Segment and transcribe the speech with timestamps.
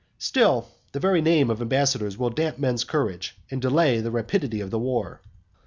[0.17, 4.71] Still the very name of ambassadors will damp men's courage, and delay the rapidity of
[4.71, 5.21] the war.